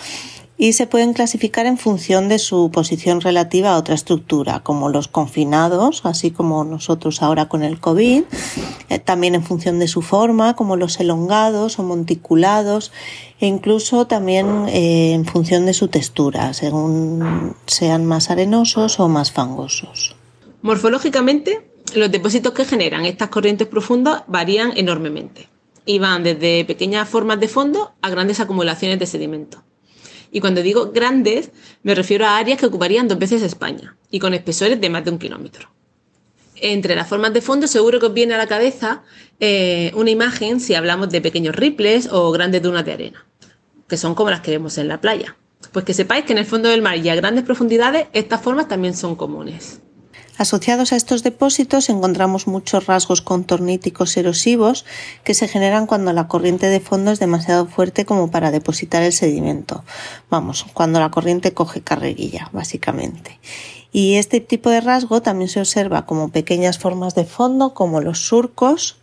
y 0.62 0.74
se 0.74 0.86
pueden 0.86 1.12
clasificar 1.12 1.66
en 1.66 1.76
función 1.76 2.28
de 2.28 2.38
su 2.38 2.70
posición 2.70 3.20
relativa 3.20 3.72
a 3.72 3.78
otra 3.78 3.96
estructura, 3.96 4.60
como 4.60 4.90
los 4.90 5.08
confinados, 5.08 6.02
así 6.04 6.30
como 6.30 6.62
nosotros 6.62 7.20
ahora 7.20 7.48
con 7.48 7.64
el 7.64 7.80
COVID, 7.80 8.22
eh, 8.88 8.98
también 9.00 9.34
en 9.34 9.42
función 9.42 9.80
de 9.80 9.88
su 9.88 10.02
forma, 10.02 10.54
como 10.54 10.76
los 10.76 11.00
elongados 11.00 11.80
o 11.80 11.82
monticulados, 11.82 12.92
e 13.40 13.48
incluso 13.48 14.06
también 14.06 14.68
eh, 14.68 15.14
en 15.14 15.24
función 15.24 15.66
de 15.66 15.74
su 15.74 15.88
textura, 15.88 16.54
según 16.54 17.56
sean 17.66 18.06
más 18.06 18.30
arenosos 18.30 19.00
o 19.00 19.08
más 19.08 19.32
fangosos. 19.32 20.14
Morfológicamente, 20.62 21.72
los 21.96 22.12
depósitos 22.12 22.52
que 22.52 22.64
generan 22.64 23.04
estas 23.04 23.30
corrientes 23.30 23.66
profundas 23.66 24.22
varían 24.28 24.72
enormemente 24.76 25.48
y 25.84 25.98
van 25.98 26.22
desde 26.22 26.64
pequeñas 26.64 27.08
formas 27.08 27.40
de 27.40 27.48
fondo 27.48 27.94
a 28.00 28.10
grandes 28.10 28.38
acumulaciones 28.38 29.00
de 29.00 29.06
sedimentos. 29.06 29.60
Y 30.34 30.40
cuando 30.40 30.62
digo 30.62 30.90
grandes, 30.92 31.50
me 31.82 31.94
refiero 31.94 32.26
a 32.26 32.38
áreas 32.38 32.58
que 32.58 32.66
ocuparían 32.66 33.06
dos 33.06 33.18
veces 33.18 33.42
España 33.42 33.96
y 34.10 34.18
con 34.18 34.32
espesores 34.32 34.80
de 34.80 34.88
más 34.88 35.04
de 35.04 35.10
un 35.10 35.18
kilómetro. 35.18 35.70
Entre 36.56 36.96
las 36.96 37.06
formas 37.06 37.34
de 37.34 37.42
fondo 37.42 37.66
seguro 37.66 38.00
que 38.00 38.06
os 38.06 38.14
viene 38.14 38.34
a 38.34 38.38
la 38.38 38.46
cabeza 38.46 39.02
eh, 39.40 39.92
una 39.94 40.10
imagen 40.10 40.58
si 40.58 40.74
hablamos 40.74 41.10
de 41.10 41.20
pequeños 41.20 41.54
riples 41.54 42.08
o 42.10 42.32
grandes 42.32 42.62
dunas 42.62 42.84
de 42.86 42.92
arena, 42.92 43.26
que 43.86 43.98
son 43.98 44.14
como 44.14 44.30
las 44.30 44.40
que 44.40 44.52
vemos 44.52 44.78
en 44.78 44.88
la 44.88 45.00
playa. 45.00 45.36
Pues 45.70 45.84
que 45.84 45.92
sepáis 45.92 46.24
que 46.24 46.32
en 46.32 46.38
el 46.38 46.46
fondo 46.46 46.70
del 46.70 46.82
mar 46.82 46.96
y 46.96 47.08
a 47.10 47.14
grandes 47.14 47.44
profundidades 47.44 48.06
estas 48.14 48.40
formas 48.40 48.68
también 48.68 48.96
son 48.96 49.16
comunes. 49.16 49.80
Asociados 50.38 50.92
a 50.92 50.96
estos 50.96 51.22
depósitos 51.22 51.90
encontramos 51.90 52.46
muchos 52.46 52.86
rasgos 52.86 53.20
contorníticos 53.20 54.16
erosivos 54.16 54.84
que 55.24 55.34
se 55.34 55.46
generan 55.46 55.86
cuando 55.86 56.12
la 56.12 56.26
corriente 56.26 56.68
de 56.68 56.80
fondo 56.80 57.10
es 57.10 57.20
demasiado 57.20 57.66
fuerte 57.66 58.06
como 58.06 58.30
para 58.30 58.50
depositar 58.50 59.02
el 59.02 59.12
sedimento. 59.12 59.84
Vamos, 60.30 60.64
cuando 60.72 61.00
la 61.00 61.10
corriente 61.10 61.52
coge 61.52 61.82
carreguilla, 61.82 62.48
básicamente. 62.52 63.38
Y 63.92 64.14
este 64.14 64.40
tipo 64.40 64.70
de 64.70 64.80
rasgo 64.80 65.20
también 65.20 65.50
se 65.50 65.60
observa 65.60 66.06
como 66.06 66.30
pequeñas 66.30 66.78
formas 66.78 67.14
de 67.14 67.24
fondo, 67.24 67.74
como 67.74 68.00
los 68.00 68.26
surcos, 68.26 68.96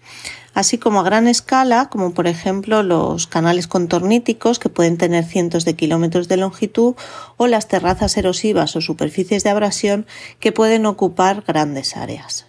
así 0.59 0.77
como 0.77 0.99
a 0.99 1.03
gran 1.03 1.29
escala, 1.29 1.87
como 1.89 2.13
por 2.13 2.27
ejemplo 2.27 2.83
los 2.83 3.27
canales 3.27 3.65
contorníticos 3.65 4.59
que 4.59 4.67
pueden 4.67 4.97
tener 4.97 5.23
cientos 5.23 5.63
de 5.63 5.77
kilómetros 5.77 6.27
de 6.27 6.35
longitud 6.35 6.95
o 7.37 7.47
las 7.47 7.69
terrazas 7.69 8.17
erosivas 8.17 8.75
o 8.75 8.81
superficies 8.81 9.45
de 9.45 9.51
abrasión 9.51 10.05
que 10.41 10.51
pueden 10.51 10.85
ocupar 10.85 11.45
grandes 11.47 11.95
áreas. 11.95 12.45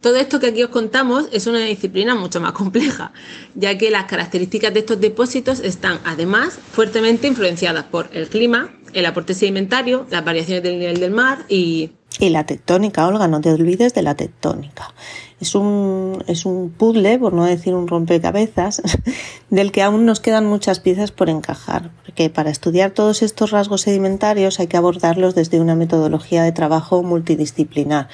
Todo 0.00 0.14
esto 0.14 0.38
que 0.38 0.46
aquí 0.46 0.62
os 0.62 0.70
contamos 0.70 1.26
es 1.32 1.48
una 1.48 1.58
disciplina 1.58 2.14
mucho 2.14 2.40
más 2.40 2.52
compleja, 2.52 3.12
ya 3.56 3.76
que 3.76 3.90
las 3.90 4.04
características 4.04 4.72
de 4.72 4.80
estos 4.80 5.00
depósitos 5.00 5.58
están 5.58 5.98
además 6.04 6.56
fuertemente 6.72 7.26
influenciadas 7.26 7.84
por 7.84 8.10
el 8.12 8.28
clima, 8.28 8.70
el 8.92 9.06
aporte 9.06 9.34
sedimentario, 9.34 10.06
las 10.08 10.24
variaciones 10.24 10.62
del 10.62 10.78
nivel 10.78 11.00
del 11.00 11.10
mar 11.10 11.46
y... 11.48 11.90
Y 12.20 12.28
la 12.28 12.46
tectónica, 12.46 13.06
Olga, 13.08 13.26
no 13.26 13.40
te 13.40 13.50
olvides 13.50 13.92
de 13.92 14.02
la 14.02 14.14
tectónica. 14.14 14.94
Es 15.40 15.54
un, 15.54 16.22
es 16.26 16.44
un 16.44 16.70
puzzle, 16.70 17.18
por 17.18 17.32
no 17.32 17.44
decir 17.44 17.74
un 17.74 17.88
rompecabezas, 17.88 18.82
del 19.50 19.72
que 19.72 19.82
aún 19.82 20.04
nos 20.04 20.20
quedan 20.20 20.46
muchas 20.46 20.80
piezas 20.80 21.12
por 21.12 21.30
encajar, 21.30 21.90
porque 22.04 22.28
para 22.28 22.50
estudiar 22.50 22.90
todos 22.90 23.22
estos 23.22 23.50
rasgos 23.50 23.80
sedimentarios 23.80 24.60
hay 24.60 24.66
que 24.66 24.76
abordarlos 24.76 25.34
desde 25.34 25.58
una 25.58 25.74
metodología 25.74 26.42
de 26.42 26.52
trabajo 26.52 27.02
multidisciplinar, 27.02 28.08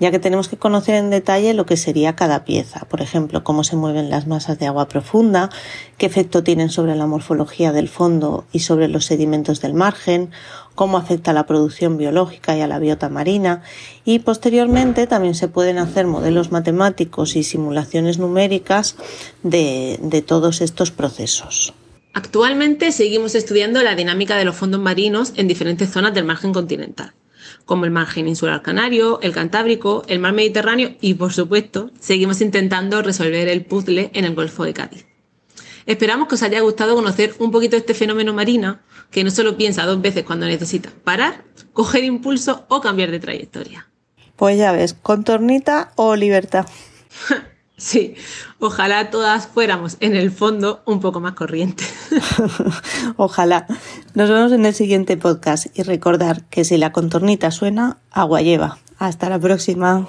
ya 0.00 0.10
que 0.10 0.18
tenemos 0.18 0.48
que 0.48 0.56
conocer 0.56 0.96
en 0.96 1.10
detalle 1.10 1.54
lo 1.54 1.66
que 1.66 1.76
sería 1.76 2.16
cada 2.16 2.44
pieza, 2.44 2.80
por 2.88 3.00
ejemplo, 3.00 3.44
cómo 3.44 3.62
se 3.62 3.76
mueven 3.76 4.10
las 4.10 4.26
masas 4.26 4.58
de 4.58 4.66
agua 4.66 4.88
profunda, 4.88 5.50
qué 5.98 6.06
efecto 6.06 6.42
tienen 6.42 6.68
sobre 6.68 6.96
la 6.96 7.06
morfología 7.06 7.72
del 7.72 7.88
fondo 7.88 8.44
y 8.52 8.60
sobre 8.60 8.88
los 8.88 9.06
sedimentos 9.06 9.60
del 9.60 9.74
margen, 9.74 10.30
cómo 10.74 10.98
afecta 10.98 11.30
a 11.30 11.34
la 11.34 11.46
producción 11.46 11.96
biológica 11.96 12.56
y 12.56 12.60
a 12.60 12.66
la 12.66 12.78
biota 12.78 13.08
marina 13.08 13.62
y 14.04 14.20
posteriormente 14.20 15.06
también 15.06 15.34
se 15.34 15.48
pueden 15.48 15.78
hacer 15.78 16.06
modelos 16.06 16.50
matemáticos 16.50 17.36
y 17.36 17.42
simulaciones 17.42 18.18
numéricas 18.18 18.96
de, 19.42 20.24
todos 20.26 20.60
estos 20.60 20.90
procesos. 20.90 21.72
Actualmente 22.14 22.92
seguimos 22.92 23.34
estudiando 23.34 23.82
la 23.82 23.94
dinámica 23.94 24.36
de 24.36 24.44
los 24.44 24.56
fondos 24.56 24.80
marinos 24.80 25.32
en 25.36 25.48
diferentes 25.48 25.90
zonas 25.90 26.14
del 26.14 26.24
margen 26.24 26.52
continental, 26.52 27.14
como 27.64 27.84
el 27.86 27.90
margen 27.90 28.28
insular 28.28 28.62
canario, 28.62 29.20
el 29.22 29.32
Cantábrico, 29.32 30.04
el 30.08 30.18
mar 30.18 30.32
Mediterráneo 30.32 30.94
y, 31.00 31.14
por 31.14 31.32
supuesto, 31.32 31.90
seguimos 32.00 32.40
intentando 32.40 33.02
resolver 33.02 33.48
el 33.48 33.64
puzzle 33.64 34.10
en 34.12 34.24
el 34.26 34.34
Golfo 34.34 34.64
de 34.64 34.74
Cádiz. 34.74 35.11
Esperamos 35.86 36.28
que 36.28 36.34
os 36.36 36.42
haya 36.42 36.60
gustado 36.60 36.94
conocer 36.94 37.34
un 37.38 37.50
poquito 37.50 37.76
este 37.76 37.94
fenómeno 37.94 38.32
marino, 38.32 38.78
que 39.10 39.24
no 39.24 39.30
solo 39.30 39.56
piensa 39.56 39.84
dos 39.84 40.00
veces 40.00 40.24
cuando 40.24 40.46
necesita 40.46 40.90
parar, 41.04 41.44
coger 41.72 42.04
impulso 42.04 42.64
o 42.68 42.80
cambiar 42.80 43.10
de 43.10 43.20
trayectoria. 43.20 43.88
Pues 44.36 44.58
ya 44.58 44.72
ves, 44.72 44.94
contornita 44.94 45.92
o 45.96 46.16
libertad. 46.16 46.66
sí, 47.76 48.14
ojalá 48.58 49.10
todas 49.10 49.46
fuéramos 49.46 49.96
en 50.00 50.16
el 50.16 50.30
fondo 50.30 50.82
un 50.86 51.00
poco 51.00 51.20
más 51.20 51.34
corrientes. 51.34 51.92
ojalá. 53.16 53.66
Nos 54.14 54.30
vemos 54.30 54.52
en 54.52 54.66
el 54.66 54.74
siguiente 54.74 55.16
podcast 55.16 55.66
y 55.78 55.82
recordar 55.82 56.44
que 56.44 56.64
si 56.64 56.76
la 56.76 56.92
contornita 56.92 57.50
suena, 57.50 57.98
agua 58.10 58.42
lleva. 58.42 58.78
Hasta 58.98 59.28
la 59.28 59.38
próxima. 59.38 60.06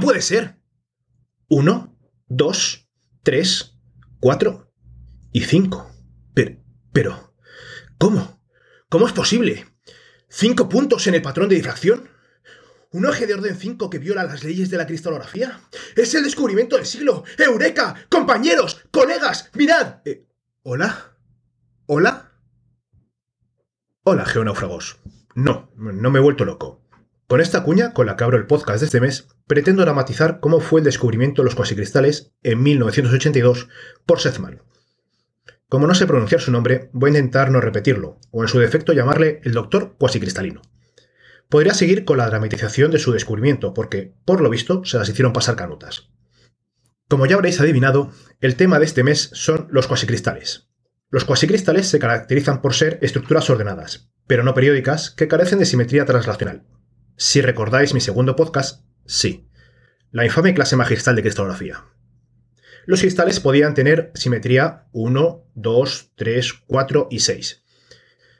Puede 0.00 0.22
ser. 0.22 0.56
Uno, 1.48 1.98
dos, 2.26 2.88
tres, 3.22 3.78
cuatro 4.20 4.72
y 5.32 5.42
cinco. 5.42 5.90
Pero, 6.34 6.56
pero, 6.92 7.34
¿cómo? 7.98 8.40
¿Cómo 8.88 9.06
es 9.06 9.12
posible? 9.12 9.66
¿Cinco 10.28 10.68
puntos 10.68 11.06
en 11.06 11.14
el 11.14 11.22
patrón 11.22 11.48
de 11.48 11.56
difracción? 11.56 12.08
¿Un 12.92 13.06
eje 13.06 13.26
de 13.26 13.34
orden 13.34 13.56
5 13.56 13.88
que 13.88 13.98
viola 13.98 14.24
las 14.24 14.42
leyes 14.42 14.68
de 14.68 14.76
la 14.76 14.86
cristalografía? 14.86 15.60
¡Es 15.94 16.12
el 16.14 16.24
descubrimiento 16.24 16.74
del 16.76 16.86
siglo! 16.86 17.22
¡Eureka! 17.38 17.94
¡Compañeros! 18.08 18.84
¡Colegas! 18.90 19.48
¡Mirad! 19.54 20.00
Eh, 20.04 20.26
¿Hola? 20.62 21.16
¿Hola? 21.86 22.32
Hola, 24.02 24.24
geonáufragos. 24.24 24.98
No, 25.36 25.70
no 25.76 26.10
me 26.10 26.18
he 26.18 26.22
vuelto 26.22 26.44
loco. 26.44 26.79
Con 27.30 27.40
esta 27.40 27.62
cuña, 27.62 27.92
con 27.92 28.06
la 28.06 28.16
que 28.16 28.24
abro 28.24 28.36
el 28.36 28.48
podcast 28.48 28.80
de 28.80 28.86
este 28.86 29.00
mes, 29.00 29.28
pretendo 29.46 29.82
dramatizar 29.82 30.40
cómo 30.40 30.58
fue 30.58 30.80
el 30.80 30.84
descubrimiento 30.84 31.42
de 31.42 31.44
los 31.44 31.54
cuasicristales 31.54 32.32
en 32.42 32.60
1982 32.60 33.68
por 34.04 34.18
Sethman. 34.18 34.64
Como 35.68 35.86
no 35.86 35.94
sé 35.94 36.08
pronunciar 36.08 36.40
su 36.40 36.50
nombre, 36.50 36.90
voy 36.92 37.10
a 37.10 37.12
intentar 37.12 37.52
no 37.52 37.60
repetirlo, 37.60 38.18
o 38.32 38.42
en 38.42 38.48
su 38.48 38.58
defecto 38.58 38.92
llamarle 38.92 39.40
el 39.44 39.52
doctor 39.52 39.94
cuasicristalino. 39.96 40.60
Podría 41.48 41.72
seguir 41.72 42.04
con 42.04 42.18
la 42.18 42.26
dramatización 42.26 42.90
de 42.90 42.98
su 42.98 43.12
descubrimiento, 43.12 43.74
porque, 43.74 44.12
por 44.24 44.40
lo 44.40 44.50
visto, 44.50 44.84
se 44.84 44.98
las 44.98 45.08
hicieron 45.08 45.32
pasar 45.32 45.54
canutas. 45.54 46.10
Como 47.08 47.26
ya 47.26 47.36
habréis 47.36 47.60
adivinado, 47.60 48.10
el 48.40 48.56
tema 48.56 48.80
de 48.80 48.86
este 48.86 49.04
mes 49.04 49.30
son 49.34 49.68
los 49.70 49.86
cuasicristales. 49.86 50.68
Los 51.10 51.24
cuasicristales 51.24 51.86
se 51.86 52.00
caracterizan 52.00 52.60
por 52.60 52.74
ser 52.74 52.98
estructuras 53.02 53.48
ordenadas, 53.50 54.10
pero 54.26 54.42
no 54.42 54.52
periódicas, 54.52 55.12
que 55.12 55.28
carecen 55.28 55.60
de 55.60 55.66
simetría 55.66 56.04
translacional. 56.04 56.64
Si 57.22 57.42
recordáis 57.42 57.92
mi 57.92 58.00
segundo 58.00 58.34
podcast, 58.34 58.82
sí. 59.04 59.46
La 60.10 60.24
infame 60.24 60.54
clase 60.54 60.74
magistral 60.74 61.16
de 61.16 61.20
cristalografía. 61.20 61.84
Los 62.86 63.00
cristales 63.00 63.40
podían 63.40 63.74
tener 63.74 64.10
simetría 64.14 64.86
1, 64.92 65.44
2, 65.54 66.12
3, 66.16 66.52
4 66.66 67.08
y 67.10 67.18
6. 67.18 67.62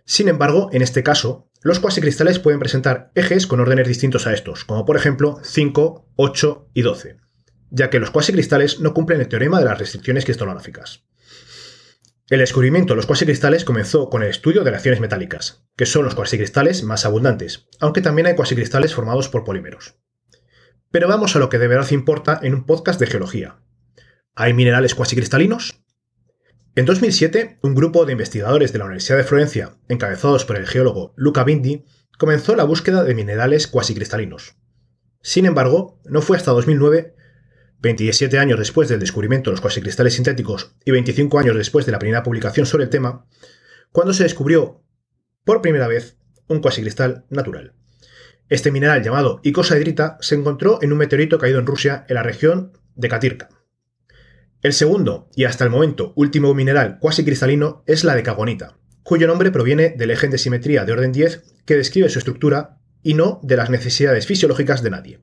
Sin 0.06 0.30
embargo, 0.30 0.70
en 0.72 0.80
este 0.80 1.02
caso, 1.02 1.50
los 1.60 1.78
cuasicristales 1.78 2.38
pueden 2.38 2.58
presentar 2.58 3.12
ejes 3.14 3.46
con 3.46 3.60
órdenes 3.60 3.86
distintos 3.86 4.26
a 4.26 4.32
estos, 4.32 4.64
como 4.64 4.86
por 4.86 4.96
ejemplo 4.96 5.40
5, 5.44 6.12
8 6.16 6.70
y 6.72 6.80
12, 6.80 7.18
ya 7.68 7.90
que 7.90 8.00
los 8.00 8.10
cuasicristales 8.10 8.80
no 8.80 8.94
cumplen 8.94 9.20
el 9.20 9.28
teorema 9.28 9.58
de 9.58 9.66
las 9.66 9.78
restricciones 9.78 10.24
cristalográficas. 10.24 11.04
El 12.30 12.38
descubrimiento 12.38 12.92
de 12.92 12.96
los 12.96 13.06
cuasicristales 13.06 13.64
comenzó 13.64 14.08
con 14.08 14.22
el 14.22 14.28
estudio 14.28 14.62
de 14.62 14.70
reacciones 14.70 15.00
metálicas, 15.00 15.64
que 15.76 15.84
son 15.84 16.04
los 16.04 16.14
cuasicristales 16.14 16.84
más 16.84 17.04
abundantes, 17.04 17.66
aunque 17.80 18.02
también 18.02 18.28
hay 18.28 18.36
cuasicristales 18.36 18.94
formados 18.94 19.28
por 19.28 19.42
polímeros. 19.42 19.96
Pero 20.92 21.08
vamos 21.08 21.34
a 21.34 21.40
lo 21.40 21.48
que 21.48 21.58
de 21.58 21.66
verdad 21.66 21.90
importa 21.90 22.38
en 22.40 22.54
un 22.54 22.66
podcast 22.66 23.00
de 23.00 23.08
geología. 23.08 23.56
¿Hay 24.36 24.54
minerales 24.54 24.94
cuasicristalinos? 24.94 25.82
En 26.76 26.84
2007, 26.84 27.58
un 27.62 27.74
grupo 27.74 28.06
de 28.06 28.12
investigadores 28.12 28.72
de 28.72 28.78
la 28.78 28.84
Universidad 28.84 29.18
de 29.18 29.24
Florencia, 29.24 29.74
encabezados 29.88 30.44
por 30.44 30.56
el 30.56 30.68
geólogo 30.68 31.12
Luca 31.16 31.42
Bindi, 31.42 31.84
comenzó 32.16 32.54
la 32.54 32.62
búsqueda 32.62 33.02
de 33.02 33.16
minerales 33.16 33.66
cuasicristalinos. 33.66 34.54
Sin 35.20 35.46
embargo, 35.46 36.00
no 36.04 36.22
fue 36.22 36.36
hasta 36.36 36.52
2009 36.52 37.16
27 37.80 38.38
años 38.38 38.58
después 38.58 38.88
del 38.88 39.00
descubrimiento 39.00 39.50
de 39.50 39.52
los 39.52 39.60
cuasicristales 39.60 40.14
sintéticos 40.14 40.74
y 40.84 40.90
25 40.90 41.38
años 41.38 41.56
después 41.56 41.86
de 41.86 41.92
la 41.92 41.98
primera 41.98 42.22
publicación 42.22 42.66
sobre 42.66 42.84
el 42.84 42.90
tema, 42.90 43.26
cuando 43.90 44.12
se 44.12 44.24
descubrió 44.24 44.82
por 45.44 45.62
primera 45.62 45.88
vez 45.88 46.18
un 46.46 46.60
cuasicristal 46.60 47.24
natural. 47.30 47.74
Este 48.48 48.70
mineral 48.70 49.02
llamado 49.02 49.40
icosaedrita 49.44 50.18
se 50.20 50.34
encontró 50.34 50.78
en 50.82 50.92
un 50.92 50.98
meteorito 50.98 51.38
caído 51.38 51.58
en 51.58 51.66
Rusia 51.66 52.04
en 52.08 52.16
la 52.16 52.22
región 52.22 52.72
de 52.96 53.08
Katirka. 53.08 53.48
El 54.62 54.74
segundo, 54.74 55.30
y 55.34 55.44
hasta 55.44 55.64
el 55.64 55.70
momento 55.70 56.12
último 56.16 56.52
mineral 56.52 56.98
cuasicristalino 56.98 57.82
es 57.86 58.04
la 58.04 58.14
decagonita, 58.14 58.76
cuyo 59.02 59.26
nombre 59.26 59.50
proviene 59.50 59.94
del 59.96 60.10
eje 60.10 60.28
de 60.28 60.36
simetría 60.36 60.84
de 60.84 60.92
orden 60.92 61.12
10 61.12 61.44
que 61.64 61.76
describe 61.76 62.10
su 62.10 62.18
estructura 62.18 62.78
y 63.02 63.14
no 63.14 63.40
de 63.42 63.56
las 63.56 63.70
necesidades 63.70 64.26
fisiológicas 64.26 64.82
de 64.82 64.90
nadie. 64.90 65.20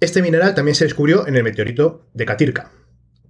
Este 0.00 0.22
mineral 0.22 0.54
también 0.54 0.76
se 0.76 0.84
descubrió 0.84 1.26
en 1.26 1.34
el 1.34 1.42
meteorito 1.42 2.06
de 2.14 2.24
Katirka. 2.24 2.70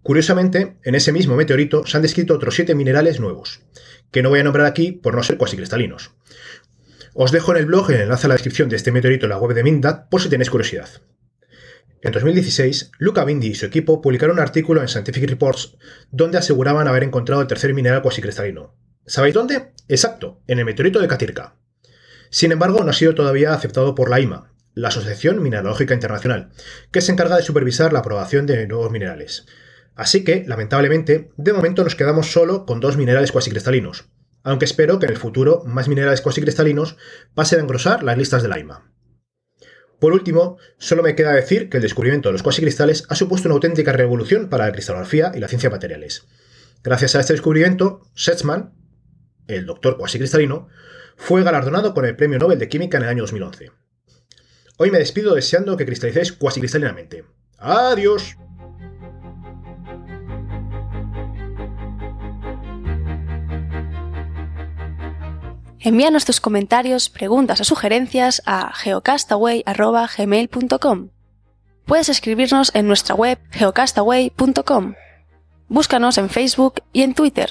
Curiosamente, 0.03 0.77
en 0.85 0.95
ese 0.95 1.13
mismo 1.13 1.35
meteorito 1.35 1.87
se 1.87 1.97
han 1.97 2.03
descrito 2.03 2.35
otros 2.35 2.55
siete 2.55 2.75
minerales 2.75 3.21
nuevos, 3.21 3.63
que 4.11 4.23
no 4.23 4.29
voy 4.29 4.41
a 4.41 4.45
nombrar 4.45 4.67
aquí 4.67 4.93
por 4.93 5.15
no 5.15 5.23
ser 5.23 5.39
cuasicristalinos. 5.39 6.11
Os 7.15 7.33
dejo 7.33 7.53
en 7.53 7.59
el 7.59 7.67
blog 7.67 7.91
el 7.91 8.03
enlace 8.03 8.27
a 8.27 8.29
la 8.29 8.35
descripción 8.35 8.69
de 8.69 8.77
este 8.77 8.93
meteorito 8.93 9.25
en 9.25 9.31
la 9.31 9.39
web 9.39 9.55
de 9.55 9.63
Mindat 9.63 10.11
por 10.11 10.21
si 10.21 10.29
tenéis 10.29 10.51
curiosidad. 10.51 10.91
En 12.03 12.13
2016, 12.13 12.93
Luca 12.99 13.25
Bindi 13.25 13.49
y 13.49 13.55
su 13.55 13.65
equipo 13.65 14.03
publicaron 14.03 14.37
un 14.37 14.43
artículo 14.43 14.83
en 14.83 14.89
Scientific 14.89 15.27
Reports 15.27 15.79
donde 16.11 16.37
aseguraban 16.37 16.87
haber 16.87 17.03
encontrado 17.03 17.41
el 17.41 17.49
tercer 17.49 17.73
mineral 17.73 18.03
cuasicristalino. 18.03 18.75
¿Sabéis 19.07 19.35
dónde? 19.35 19.73
Exacto, 19.89 20.43
en 20.47 20.59
el 20.59 20.67
meteorito 20.67 21.01
de 21.01 21.09
Katirka. 21.09 21.57
Sin 22.29 22.53
embargo, 22.53 22.85
no 22.85 22.91
ha 22.91 22.95
sido 22.95 23.15
todavía 23.15 23.55
aceptado 23.55 23.95
por 23.95 24.11
la 24.11 24.21
IMA, 24.21 24.53
la 24.79 24.89
Asociación 24.89 25.43
Mineralógica 25.43 25.93
Internacional, 25.93 26.51
que 26.93 27.01
se 27.01 27.11
encarga 27.11 27.37
de 27.37 27.43
supervisar 27.43 27.93
la 27.93 27.99
aprobación 27.99 28.47
de 28.47 28.67
nuevos 28.69 28.93
minerales. 28.93 29.45
Así 29.97 30.23
que, 30.23 30.45
lamentablemente, 30.47 31.33
de 31.37 31.53
momento 31.53 31.83
nos 31.83 31.97
quedamos 31.97 32.31
solo 32.31 32.65
con 32.65 32.79
dos 32.79 32.97
minerales 32.97 33.33
cuasicristalinos, 33.33 34.09
aunque 34.45 34.67
espero 34.67 35.01
que 35.01 35.07
en 35.07 35.13
el 35.13 35.19
futuro 35.19 35.65
más 35.67 35.89
minerales 35.89 36.21
cuasicristalinos 36.21 36.97
pasen 37.35 37.59
a 37.59 37.63
engrosar 37.63 38.05
las 38.05 38.17
listas 38.17 38.41
de 38.43 38.49
la 38.49 38.61
IMA. 38.61 38.93
Por 39.99 40.13
último, 40.13 40.59
solo 40.79 41.03
me 41.03 41.17
queda 41.17 41.33
decir 41.33 41.69
que 41.69 41.79
el 41.79 41.83
descubrimiento 41.83 42.29
de 42.29 42.35
los 42.35 42.45
cuasicristales 42.45 43.05
ha 43.09 43.17
supuesto 43.17 43.49
una 43.49 43.55
auténtica 43.55 43.93
revolución 43.93 44.49
para 44.49 44.67
la 44.67 44.73
cristalografía 44.73 45.33
y 45.35 45.41
la 45.41 45.49
ciencia 45.49 45.71
materiales. 45.71 46.29
Gracias 46.85 47.17
a 47.17 47.21
este 47.21 47.33
descubrimiento, 47.33 48.03
Setzman, 48.15 48.75
el 49.49 49.67
doctor 49.67 49.99
cuasicristalino, 49.99 50.69
fue 51.17 51.43
galardonado 51.43 51.95
con 51.95 52.05
el 52.05 52.15
Premio 52.15 52.39
Nobel 52.39 52.61
de 52.61 52.69
Química 52.69 52.99
en 52.99 53.03
el 53.03 53.09
año 53.09 53.23
2011. 53.25 53.73
Hoy 54.81 54.93
me 54.93 54.99
despido 54.99 55.35
deseando 55.35 55.77
que 55.77 55.85
cristalicéis 55.85 56.31
cuasi 56.33 56.61
cristalinamente. 56.61 57.25
¡Adiós! 57.59 58.37
Envíanos 65.81 66.25
tus 66.25 66.41
comentarios, 66.41 67.09
preguntas 67.09 67.61
o 67.61 67.65
sugerencias 67.65 68.41
a 68.47 68.73
geocastaway.gmail.com. 68.73 71.09
Puedes 71.85 72.09
escribirnos 72.09 72.73
en 72.73 72.87
nuestra 72.87 73.17
web 73.17 73.41
geocastaway.com. 73.51 74.95
Búscanos 75.67 76.19
en 76.19 76.31
Facebook 76.31 76.85
y 76.93 77.03
en 77.03 77.15
Twitter. 77.15 77.51